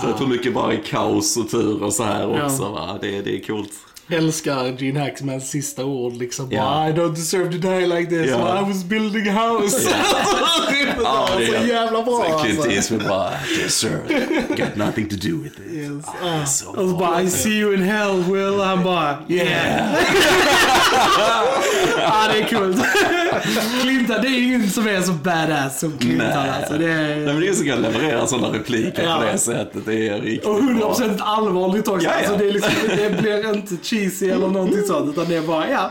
[0.00, 2.44] så jag tror mycket bara är kaos och tur och så här Ja.
[2.44, 2.62] också.
[2.72, 2.98] Va?
[3.00, 3.72] Det, det är coolt.
[4.08, 6.48] Älskar Gene Hackmans sista ord liksom.
[6.48, 8.30] Bara, I don't deserve to die like this.
[8.30, 8.60] Ja.
[8.60, 9.90] I was building a house.
[11.02, 12.72] Ja, det är så jävla bra så Clint alltså.
[12.72, 13.30] Eastwood bara,
[13.64, 15.72] deserve Got nothing to do with it.
[15.74, 16.04] Yes.
[16.06, 16.46] Ah, Ah.
[16.46, 18.60] så Och så bara I see you in hell Will.
[18.60, 19.94] Han bara yeah.
[21.98, 22.76] ja det är coolt.
[23.82, 26.50] Clintan, det är ingen som är så badass som Clintan Nej.
[26.50, 26.72] alltså.
[26.72, 27.26] Det Nej, är...
[27.26, 29.16] men det är så att leverera sådana repliker Ja.
[29.18, 29.82] på det sättet.
[29.86, 30.94] Det är riktigt Och bra.
[30.98, 32.06] 100% allvarligt också.
[32.06, 32.18] Ja, ja.
[32.18, 35.10] Alltså, det, är liksom, det blir inte cheesy eller någonting sånt.
[35.10, 35.90] Utan det är bara ja.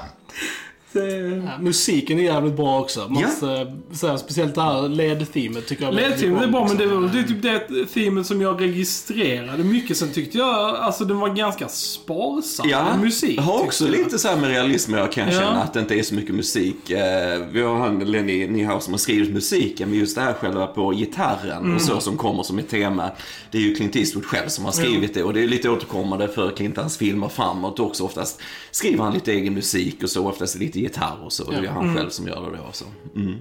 [1.00, 1.42] Det...
[1.46, 3.08] Ja, musiken är jävligt bra också.
[3.10, 7.02] Måste säga, speciellt det här LED-teamet tycker jag Ledteamet är bra men det är, liksom.
[7.04, 9.98] väl- det är typ det teamet som jag registrerade mycket.
[9.98, 13.38] Sen tyckte jag alltså den var ganska sparsam Ja, musik.
[13.38, 13.92] jag har också jag.
[13.98, 15.32] lite så här med realism jag kan Ja.
[15.40, 16.92] känna att det inte är så mycket musik.
[16.92, 20.68] Eh, vi har han Lenny Niehaus som har skrivit musiken, men just det här själva
[20.68, 21.76] på gitarren Mm.
[21.76, 23.10] och så som kommer som ett tema.
[23.52, 26.28] Det är ju Clint Eastwood själv som har skrivit det och det är lite återkommande
[26.28, 28.04] för Clintans filmer framåt också.
[28.04, 31.52] Oftast skriver han lite egen musik och så, oftast lite gitarr och så.
[31.52, 31.96] Det är han Mm.
[31.96, 32.70] själv som gör det då.
[32.72, 32.86] Så.
[33.16, 33.36] Mm.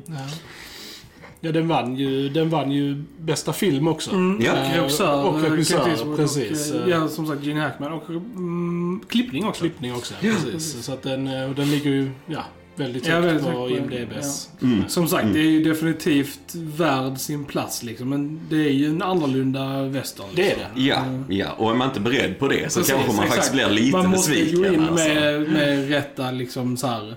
[1.40, 4.10] Ja, den vann ju, den vann ju bästa film också.
[4.40, 4.52] Ja.
[4.52, 5.24] Eh, Regissör.
[5.24, 6.72] Och regissör, Clint Eastwood precis.
[6.72, 7.92] Och, Eh, eh, ja, som sagt Gene Hackman.
[7.92, 9.60] Och mm, klippning också.
[9.60, 10.84] Klippning också, precis.
[10.84, 12.44] Så att den, eh, och den ligger ju, ja,
[12.76, 14.48] Väldigt Ja, högt väldigt på högt på- IMDBs.
[14.88, 18.08] Som sagt, det är ju definitivt värd sin plats liksom.
[18.08, 20.26] Men det är ju en annorlunda western.
[20.34, 20.74] Det är liksom.
[20.74, 20.82] det.
[20.82, 23.34] Ja, ja, och är man inte beredd på det så Precis, kanske man exakt.
[23.34, 24.62] faktiskt blir lite Man måste besviken.
[24.62, 25.08] gå in alltså.
[25.08, 27.14] med, med rätta liksom så här,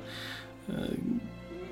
[0.67, 0.73] eh,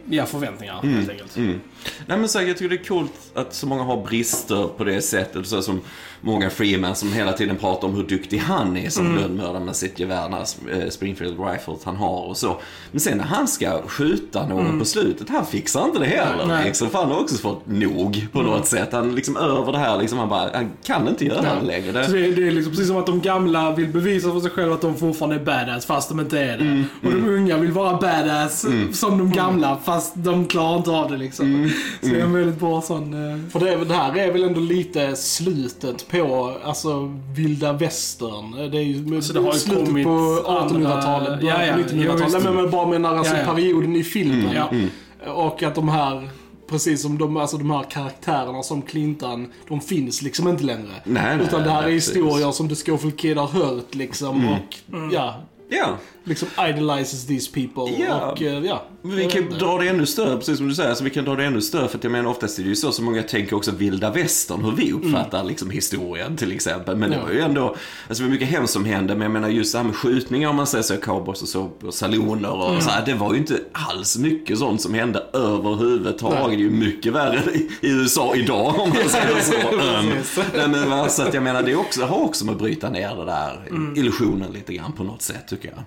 [0.10, 1.38] ja, förväntningar helt enkelt.
[1.38, 1.60] Mm.
[2.08, 4.84] Nej men så här, jag tycker det är coolt att så många har brister på
[4.84, 5.48] det sättet.
[5.48, 5.82] Så som
[6.22, 10.00] Morgan Freeman som hela tiden pratar om hur duktig han är som lönnmördare med sitt
[10.00, 10.46] gevär, den här,
[10.84, 12.58] eh, Springfield Rifle han har och så.
[12.92, 16.46] Men sen när han ska skjuta någon på slutet, han fixar inte det heller.
[16.46, 16.66] Nej.
[16.66, 18.90] Liksom, för han har också fått nog på något sätt.
[18.92, 21.92] Han liksom över det här, liksom, han, bara, han kan inte göra det längre.
[21.92, 24.74] Det, det, det är liksom precis som att de gamla vill bevisa för sig själva
[24.76, 26.64] att de fortfarande är badass fast de inte är det.
[26.64, 31.12] Mm, och de unga vill vara badass som de gamla fast de klarar inte av
[31.12, 31.46] det liksom.
[31.56, 31.70] Mm,
[32.02, 33.14] Så det är en väldigt bra sån...
[33.14, 38.52] eh, För det, är- det här är väl ändå lite slutet på alltså, vilda västern.
[38.72, 41.80] Det är ju Så det har ju slutet kommit på andra- 1800-talet, Ja, ja, på
[41.80, 42.26] jo, 1900-talet.
[42.26, 42.34] visst.
[42.44, 43.54] Nej, men jag bara menar alltså Ja, ja.
[43.54, 44.56] perioden i filmen.
[44.56, 45.32] Ja.
[45.32, 46.30] Och att de här,
[46.70, 50.90] precis som de, alltså de här karaktärerna som Clintan, de finns liksom inte längre.
[51.04, 52.16] Nej, nej, Utan det här är nej, precis.
[52.16, 54.48] historier som The Scofield Kid har hört liksom.
[54.50, 54.76] Och
[55.14, 55.36] ja,
[55.70, 55.98] ja.
[56.24, 58.04] liksom idolizes these people.
[58.06, 58.32] Ja.
[58.32, 58.84] Och eh, ja.
[59.02, 60.94] Vi kan dra det ännu större, precis som du säger.
[60.94, 62.76] Så vi kan dra det ännu större, för att jag menar oftast är det ju
[62.76, 66.96] så som många tänker också vilda västern, hur vi uppfattar liksom historien till exempel.
[66.96, 67.24] Men det Ja.
[67.24, 67.76] var ju ändå,
[68.08, 70.50] alltså det var mycket hemskt som hände, men jag menar just det här med skjutningar
[70.50, 73.40] om man säger så, cowboys och så, på saloner och så här, det var ju
[73.40, 76.40] inte alls mycket sånt som hände överhuvudtaget.
[76.48, 76.56] Nej.
[76.58, 79.52] Det är ju mycket värre i, i USA idag om man säger så.
[80.16, 80.40] Precis.
[80.56, 83.26] nej, men så att jag menar, det också, har också med att bryta ner det
[83.26, 83.62] där
[83.96, 85.84] illusionen lite grann på något sätt tycker jag.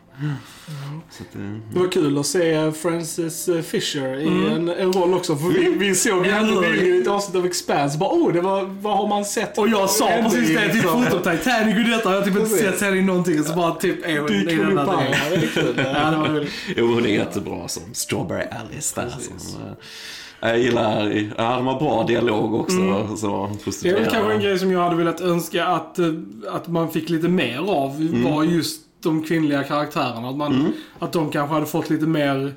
[1.11, 1.41] Så att, eh,
[1.73, 5.37] Det var kul att se Frances eh, Fisher i en, en roll också.
[5.37, 6.43] För vi, vi såg det det.
[6.43, 7.99] nyligen i ett avsnitt av Expanse.
[7.99, 9.59] Bara, oh, det var, vad har man sett?
[9.59, 12.11] Och jag sa precis det, typ fotot Titanic och detta.
[12.11, 13.45] Jag har typ inte sett henne i någonting.
[13.45, 14.87] Så bara typ är hon i den där
[15.31, 15.75] det är kul.
[15.95, 16.53] Ja, det var väldigt...
[16.77, 19.15] Jo, hon är jättebra som Strawberry Alice där.
[19.21, 19.73] Som, eh,
[20.41, 23.17] jag gillar, ja de har bra dialog också.
[23.17, 23.51] Så,
[23.83, 26.07] Det är kanske en grej som jag hade velat önska att, eh,
[26.49, 28.09] att man fick lite mer av.
[28.25, 30.29] Var just de kvinnliga karaktärerna.
[30.29, 32.55] Att, man, att de kanske hade fått lite mer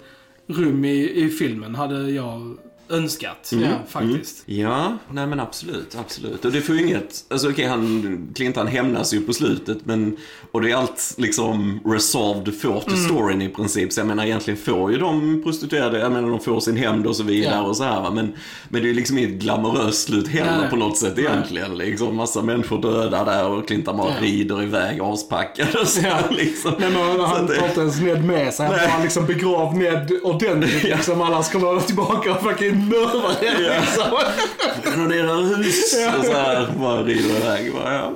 [0.47, 1.75] rum i, i filmen.
[1.75, 2.57] Hade jag
[2.91, 3.51] önskat.
[3.53, 4.43] Ja, faktiskt.
[4.45, 6.45] Ja, nej men absolut, absolut.
[6.45, 10.17] Och det får ju inget, alltså okej han, Clintan hämnas ju på slutet men,
[10.51, 13.93] och det är allt liksom resolved får till storyn i princip.
[13.93, 17.15] Så jag menar egentligen får ju de prostituerade, jag menar de får sin hämnd och
[17.15, 17.61] så vidare Ja.
[17.61, 18.11] och så här va.
[18.11, 18.33] Men,
[18.69, 20.69] men det är ju liksom inget glamoröst slut heller Nej.
[20.69, 21.77] på något sätt egentligen.
[21.77, 24.15] Liksom massa människor döda där och Clintan bara Ja.
[24.21, 26.19] rider iväg aspackad och så Ja.
[26.29, 26.71] liksom.
[26.79, 28.65] Nej, men han tar inte ens Ned med sig.
[28.65, 28.87] Han Nej.
[28.87, 30.83] bara liksom begrav Ned ordentligt.
[31.01, 31.21] Liksom.
[31.21, 33.65] Annars kommer han tillbaka och fucking mörda henne.
[33.65, 33.81] Ja.
[33.81, 34.91] Liksom.
[34.91, 37.73] Renoverar hus och så här bara rider iväg.
[37.73, 38.11] Bara, ja.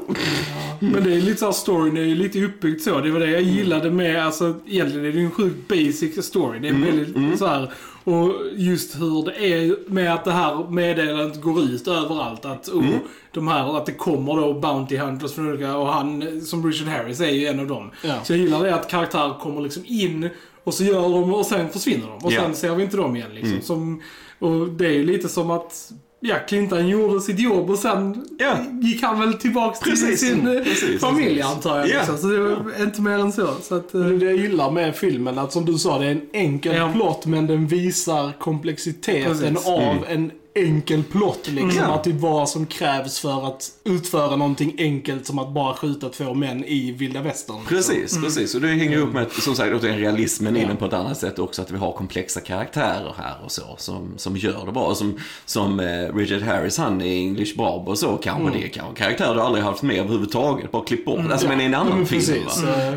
[0.80, 3.00] Men det är lite så här, storyn är ju lite uppbyggd så.
[3.00, 6.60] Det var det jag gillade med, alltså egentligen är det ju en sjukt basic story.
[6.60, 7.72] Det är väldigt så här.
[8.04, 12.46] Och just hur det är med att det här meddelandet går ut överallt.
[12.46, 12.86] Att, oh,
[13.32, 17.20] de här, att det kommer då Bounty Hunters från olika, och han som Richard Harris
[17.20, 17.92] är ju en av dem.
[18.04, 18.16] Ja.
[18.24, 20.30] Så jag gillar det att karaktärer kommer liksom in
[20.64, 22.26] och så gör de och sen försvinner de.
[22.26, 22.42] Och Ja.
[22.42, 23.62] sen ser vi inte dem igen liksom.
[23.62, 24.02] Som,
[24.40, 28.58] och det är ju lite som att Ja, Clinton gjorde sitt jobb och sen Ja.
[28.82, 30.20] gick han väl tillbaks till Precis.
[30.20, 31.46] sin eh, Precis, familj precis.
[31.46, 31.90] antar jag.
[31.90, 31.98] Ja.
[31.98, 32.18] Liksom.
[32.18, 33.48] Så det var inte mer än så.
[33.62, 36.06] så att, eh, Det är det jag gillar med filmen, att som du sa, det
[36.06, 36.92] är en enkel Ja.
[36.94, 39.68] plott men den visar komplexiteten Precis.
[39.68, 41.48] av en enkel plott.
[41.48, 41.82] Liksom.
[41.82, 41.86] Ja.
[41.96, 46.10] Att det är vad som krävs för att utföra någonting enkelt som att bara skjuta
[46.10, 47.58] två män i vilda västern.
[47.68, 48.56] Precis, precis.
[48.56, 51.62] Och det hänger ihop med, som sagt, återigen realismen in på ett annat sätt också.
[51.62, 54.96] Att vi har komplexa karaktärer här och så, som, som gör det bra.
[54.96, 59.04] Som, som eh, Richard Harris, han i English Bob och så, kanske det är kanske
[59.04, 60.72] karaktärer du aldrig haft med överhuvudtaget.
[60.72, 61.32] Bara klipp bort.
[61.32, 62.48] Alltså, men i en Ja, annan men film.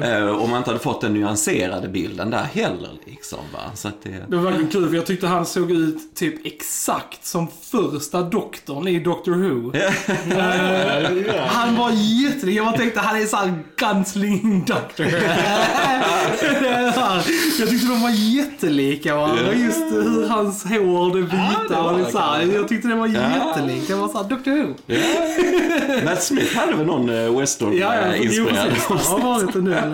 [0.03, 2.91] Eh, Om man inte hade fått den nyanserade bilden där heller.
[3.05, 3.61] Liksom, va?
[3.75, 4.25] Så att det...
[4.29, 8.89] det var verkligen kul för jag tyckte han såg ut typ exakt som första doktorn
[8.89, 9.73] i Doctor Who.
[10.39, 11.91] Eh, han var
[12.25, 12.57] jättelik.
[12.57, 15.07] Jag bara tänkte han är såhär gunsling doctor.
[17.59, 19.55] Jag tyckte de var jättelika varandra.
[19.55, 22.57] Just hur hans hår, det vita och det det så här, kanske.
[22.57, 23.89] Jag tyckte det var jättelikt.
[23.89, 24.75] Jag var såhär, Doctor Who.
[26.05, 29.09] Matt Smith hade väl någon eh, Ja, ja, western-inspirerad precis.
[29.09, 29.75] Han har varit en del.
[29.75, 29.85] Ja,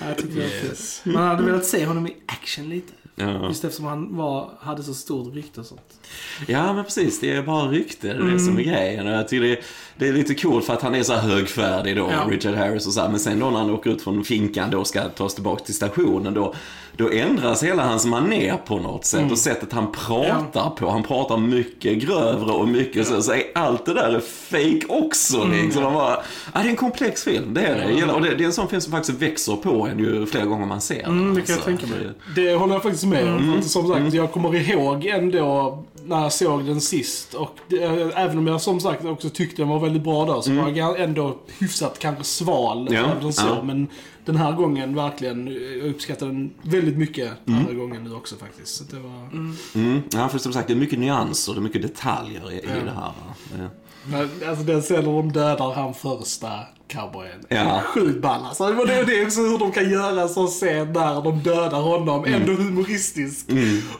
[0.00, 1.12] Jag var kul.
[1.12, 2.92] Man hade velat se honom i action lite.
[3.18, 3.48] Ja.
[3.48, 6.00] Just eftersom han var, hade så stort rykte och sånt.
[6.46, 7.20] Ja, men precis.
[7.20, 8.06] Det är bara rykte.
[8.08, 8.38] Det är Mm.
[8.38, 9.06] som är grejen.
[9.06, 9.58] Och jag tycker det,
[9.96, 12.26] det är lite coolt för att han är så högfärdig då, Ja.
[12.30, 13.08] Richard Harris och så här.
[13.08, 16.34] Men sen då när han åker ut från finkan då ska tas tillbaka till stationen
[16.34, 16.54] då,
[16.98, 19.32] då ändras hela hans manér på något sätt Mm.
[19.32, 20.90] och sättet han pratar på.
[20.90, 25.40] Han pratar mycket grövre och mycket så, så är allt det där är fake också.
[25.40, 25.64] Mm.
[25.64, 25.82] Liksom.
[25.82, 26.18] Man bara,
[26.54, 27.82] ja, det är en komplex film, det är det.
[27.82, 30.26] Jag gillar- Och det, det är en sån film som faktiskt växer på en ju
[30.26, 31.04] flera gånger man ser den.
[31.18, 31.86] Mm, det kan jag alltså.
[31.86, 32.14] tänka mig.
[32.36, 33.38] Det håller jag faktiskt med om.
[33.38, 33.62] Mm.
[33.62, 37.34] Som sagt, jag kommer ihåg ändå när jag såg den sist.
[37.34, 37.76] Och det,
[38.16, 41.00] även om jag som sagt också tyckte den var väldigt bra då, så var jag
[41.00, 42.94] ändå hyfsat kanske sval Mm.
[43.02, 43.46] Ja, den så.
[43.46, 43.62] ja.
[43.62, 43.86] Men
[44.24, 45.46] den här gången verkligen,
[45.78, 48.76] jag uppskattar den väldigt mycket den här gången nu också faktiskt.
[48.76, 49.30] Så det var...
[49.74, 50.02] Mm.
[50.12, 52.92] Ja, för som sagt, det är mycket nyanser, det är mycket detaljer i, i det
[52.94, 53.00] här.
[53.00, 53.34] va.
[53.56, 53.70] Det-
[54.10, 56.48] Men, alltså den scenen de dödar han första
[56.92, 57.44] cowboyen.
[57.48, 57.80] Ja.
[57.86, 58.66] Sjukt ball alltså.
[58.72, 61.80] Det är det är också hur de kan göra en sån scen där de dödar
[61.80, 62.24] honom.
[62.24, 62.40] Mm.
[62.40, 63.46] Ändå humoristisk.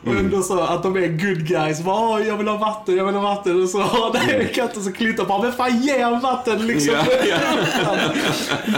[0.07, 1.83] Och ändå så att de är good guys.
[1.85, 3.63] Bara, "Åh, jag vill ha vatten, jag vill ha vatten.
[3.63, 6.95] Och så nej, katten så klittar bara, men fan ge han vatten liksom.
[6.95, 7.05] Ja,
[7.83, 7.99] ja.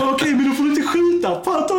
[0.12, 1.43] Okej, men du får inte skjuta.
[1.45, 1.75] Fan ta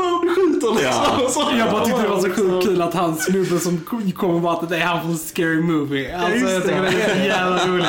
[0.62, 1.04] skjuter liksom.
[1.18, 1.24] Ja.
[1.26, 3.78] Och så, Jag bara tyckte det var så sjukt kul att han snubben som
[4.16, 6.18] kommer bara att det är han från Scary Movie.
[6.18, 6.90] Alltså jag tycker det.
[6.90, 7.86] det är så jävla roligt.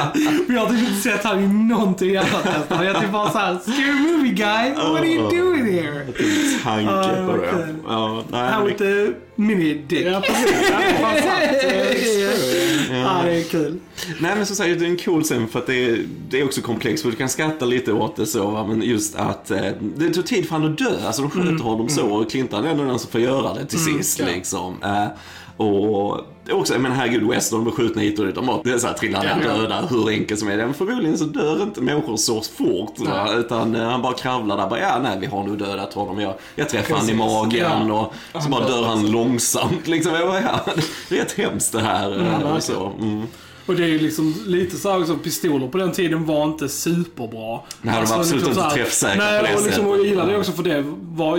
[0.47, 2.87] Men jag har typ inte sett han i någonting annat nästan.
[2.87, 6.07] Jag typ bara såhär, Scary Movie guy, what are you doing here?
[6.65, 7.75] Tanke på det.
[7.89, 10.07] Ja, nej, How men with the mini dick.
[10.07, 10.71] Ja, precis.
[10.71, 11.17] Ja, fan.
[13.05, 13.81] Ja, det är kul.
[14.21, 16.45] Nej men som sagt, det är en cool scen för att det är, det är
[16.45, 17.03] också komplext.
[17.03, 20.27] För du kan skratta lite åt det så, va, men just att eh, det tog
[20.27, 21.07] tid för honom att dö.
[21.07, 23.79] Alltså de skjuter honom så och Clinton är ändå den som får göra det till
[23.79, 24.27] sist ja.
[24.27, 24.83] liksom.
[24.83, 25.07] Eh,
[25.57, 28.35] och också, menar herregud, West, de blir skjutna hit och dit.
[28.35, 29.55] De bara, så här, trillar ner Ja.
[29.57, 30.65] döda, hur enkelt som är det.
[30.65, 32.99] Men förmodligen så dör inte människor så fort.
[32.99, 33.29] Va?
[33.35, 36.21] Utan eh, han bara kravlar där, bara, ja nej vi har nu dödat honom.
[36.21, 38.13] Jag, jag träffar han i magen Ja.
[38.33, 39.87] och så bara dör han långsamt.
[39.89, 40.15] Liksom.
[40.15, 40.61] Jag bara, ja,
[41.09, 42.11] det är rätt hemskt det här.
[42.13, 42.53] eh, verkligen.
[42.57, 42.93] och så.
[43.01, 43.23] Mm.
[43.67, 46.69] Och det är ju liksom lite så här också, pistoler på den tiden var inte
[46.69, 47.61] superbra.
[47.83, 49.87] Nej, de var absolut inte så här- träffsäkra Nej, på det och liksom, sättet.
[49.87, 51.37] och jag gillar det också för det var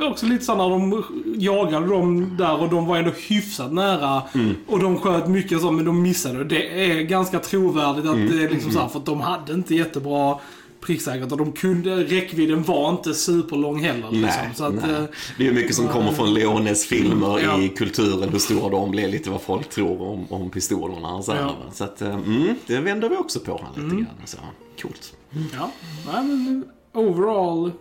[0.00, 1.04] också lite så när de
[1.38, 4.22] jagade dem där och de var ändå hyfsat nära.
[4.34, 4.54] Mm.
[4.66, 6.44] Och de sköt mycket så, men de missade.
[6.44, 8.36] Det är ganska trovärdigt att Mm.
[8.36, 10.38] det är liksom så här, för att de hade inte jättebra
[10.80, 14.10] pricksäkerhet och de kunde, räckvidden var inte superlång heller.
[14.10, 14.20] Liksom.
[14.20, 14.90] Nej, så att, nej.
[14.90, 15.02] eh,
[15.38, 17.58] Det är ju mycket som kommer från Leones filmer Ja.
[17.60, 21.40] i kulturen, hur stora de blir, lite vad folk tror om, om pistolerna så, här,
[21.40, 21.54] Ja.
[21.72, 24.06] så att, eh, mm, det vänder vi också på han lite grann.
[24.24, 24.36] Så,
[24.82, 25.12] coolt.
[25.58, 25.70] ja.
[26.12, 27.72] Nej, men overall,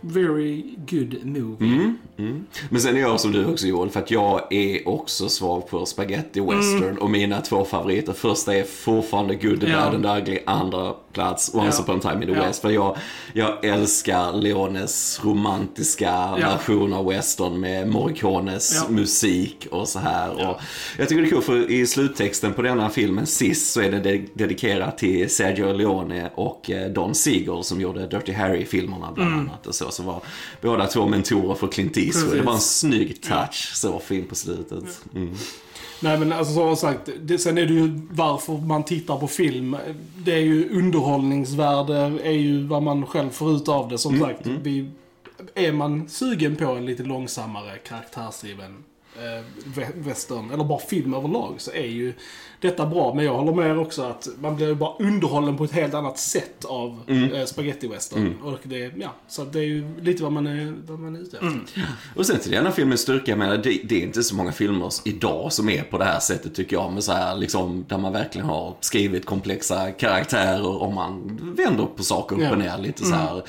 [0.00, 1.66] very good movie.
[1.66, 2.46] Mm, mm.
[2.70, 5.86] Men sen är jag som du också Joel, för att jag är också svag på
[5.86, 8.12] spaghetti western och mina två favoriter.
[8.12, 9.90] Första är fortfarande Good, Ja.
[9.90, 11.82] Bad and Ugly, andra plats Once Ja.
[11.82, 12.46] upon a time in the Ja.
[12.46, 12.62] West.
[12.62, 12.96] För jag,
[13.32, 16.36] jag älskar Leones romantiska Ja.
[16.36, 18.88] version av western med Morricones Ja.
[18.94, 20.30] musik och så här.
[20.50, 20.60] Och
[20.98, 23.98] jag tycker det är kul för i sluttexten på denna filmen sist så är det
[24.00, 29.66] de- dedikerat till Sergio Leone och eh, Don Siegel som gjorde Dirty Harry-filmerna bland annat.
[29.66, 30.20] Och så, så var
[30.62, 32.24] båda två mentorer för Clint Eastwood.
[32.24, 32.40] Precis.
[32.40, 35.00] Det var en snygg touch så fin på slutet.
[35.14, 35.34] Mm.
[36.00, 39.76] Nej men alltså som sagt, det, sen är det ju varför man tittar på film.
[40.18, 43.98] Det är ju underhållningsvärde, är ju vad man själv får ut av det.
[43.98, 44.90] Som sagt, vi,
[45.54, 48.95] är man sugen på en lite långsammare karaktärsdriven ve-
[49.94, 52.14] western, eller bara film överlag, så är ju
[52.60, 53.14] detta bra.
[53.14, 55.94] Men jag håller med er också att man blir ju bara underhållen på ett helt
[55.94, 57.00] annat sätt av
[57.34, 58.34] eh, spaghetti western.
[58.42, 61.36] Och det, ja, så det är ju lite vad man är, vad man är ute
[61.36, 61.86] efter.
[62.16, 64.90] Och sen till denna filmens styrka, jag menar, det, det är inte så många filmer
[65.04, 66.92] idag som är på det här sättet tycker jag.
[66.92, 72.02] Med så här, liksom, där man verkligen har skrivit komplexa karaktärer och man vänder på
[72.02, 73.42] saker upp och ner lite så här.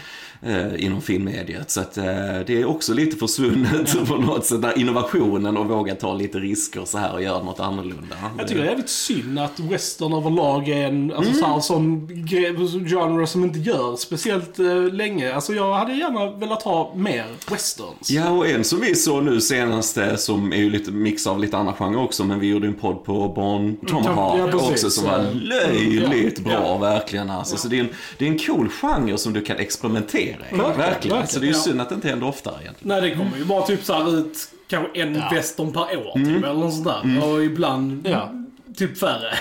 [0.47, 1.71] Eh, inom filmmediet.
[1.71, 2.03] Så att eh,
[2.47, 4.61] det är också lite försvunnet på något sätt.
[4.61, 8.15] Där innovationen och våga ta lite risker så här och göra något annorlunda.
[8.37, 12.07] Jag tycker det är jävligt synd att western överlag är en alltså, så här, sån
[12.07, 15.33] gre- genre som inte gör speciellt eh, länge.
[15.33, 18.09] Alltså jag hade gärna velat ha mer westerns.
[18.09, 21.57] Ja, och en som vi såg nu senaste som är ju lite mix av lite
[21.57, 24.69] andra genrer också, men vi gjorde en podd på Barn Tomahawk ja, precis.
[24.69, 27.57] också som var löjligt ja, bra, verkligen alltså.
[27.57, 30.55] Så det är, en, det är en cool genre som du kan experimentera i.
[30.57, 30.77] Verkligen.
[30.77, 31.59] verkligen, Så det är ju ja.
[31.59, 33.01] synd att det inte händer oftare egentligen.
[33.01, 35.29] Nej, det kommer ju bara typ så här ut kanske en Ja.
[35.31, 37.27] western per år typ, eller något sånt där.
[37.29, 38.31] Och ibland Ja.
[38.77, 39.33] Typ färre.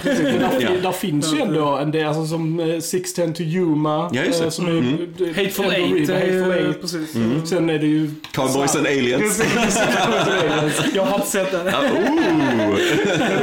[0.60, 0.68] Ja.
[0.82, 4.10] där finns ju ändå en del, alltså som eh, 610 to Yuma.
[4.12, 4.44] Ja, just det.
[4.44, 4.96] eh, Som är, Mm.
[5.18, 6.08] det- Hateful Eight.
[6.08, 6.80] är Hateful Eight.
[6.80, 7.16] Precis.
[7.44, 8.10] Sen är det ju...
[8.32, 9.42] Cowboys and aliens.
[10.94, 11.66] Jag har inte sett den.
[11.66, 12.78] Ooh.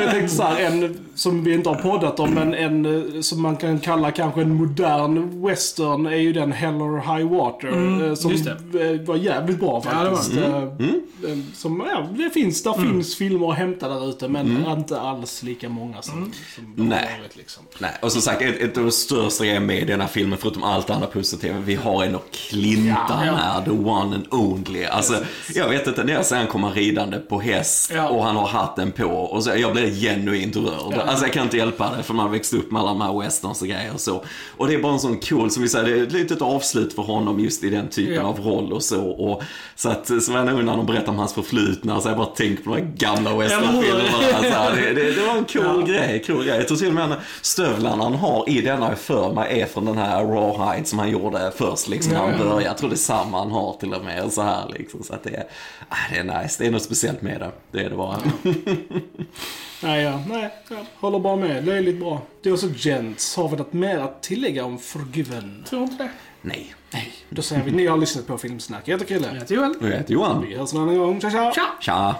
[0.01, 3.41] Jag tänkte så här, en som vi inte har poddat om, men en eh, som
[3.41, 7.67] man kan kalla kanske en modern western är ju den Hell or High Water.
[8.10, 10.38] eh, som eh, var jävligt bra Ja, det var faktiskt.
[10.38, 14.99] Eh, eh, Som, ja, det finns, där finns filmer att hämta där ute, men inte
[14.99, 17.19] alls lika många som, som det har Nej.
[17.22, 17.63] varit liksom.
[17.80, 20.89] Nej, och som sagt, ett, ett av de största grejerna med denna filmen, förutom allt
[20.89, 23.34] andra positiva, vi har ändå Clintan Ja.
[23.36, 24.84] här, the one and only.
[24.86, 25.13] Alltså,
[25.56, 28.10] jag vet inte, när jag ser han komma ridande på häst Ja.
[28.10, 30.93] och han har hatten på, och så, jag blir genuint rörd.
[30.93, 33.19] Alltså jag kan inte hjälpa det, för man har växt upp med alla de här
[33.19, 34.24] westerns och grejer och så.
[34.58, 36.93] Och det är bara en sån cool, som vi säger, det är ett litet avslut
[36.93, 38.22] för honom just i den typen Ja.
[38.22, 39.02] av roll och så.
[39.10, 39.43] Och,
[39.76, 42.63] så att, så var jag när de berättar om hans förflutna, så jag bara tänker
[42.63, 44.10] på de här gamla westernfilmerna.
[44.38, 46.57] Alltså, det, det, det var en cool grej, cool grej.
[46.57, 49.65] Jag tror till och med att stövlarna han har i denna är för mig är
[49.65, 52.63] från den här rawhide som han gjorde först liksom när han började.
[52.63, 55.03] Jag tror det är samma han har till och med och så här liksom.
[55.03, 55.43] Så att det är,
[55.89, 57.51] ah, det är nice, det är något speciellt med det.
[57.71, 58.17] Det är det bara.
[59.83, 61.65] Nej, ja, nej, jag håller bara med.
[61.65, 62.21] Löjligt bra.
[62.41, 63.36] Det är också Gents.
[63.36, 65.65] Har vi något mer att tillägga om Forgiven?
[65.69, 66.09] Tror inte det.
[66.41, 66.75] Nej.
[66.93, 67.13] Nej.
[67.29, 68.81] Då säger vi, ni har lyssnat på Filmsnack.
[68.86, 69.27] Jag heter Chrille.
[69.27, 69.73] Jag heter Joel.
[69.81, 70.45] Jag heter Johan.
[70.47, 71.21] Vi hörs en annan gång.
[71.21, 71.51] Tja, tja!
[71.55, 71.65] Tja!
[71.81, 72.15] Tja.